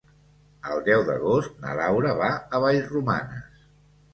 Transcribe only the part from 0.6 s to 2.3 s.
El deu d'agost na Laura